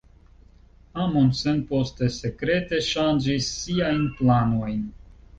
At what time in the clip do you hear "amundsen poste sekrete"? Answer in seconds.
1.01-2.79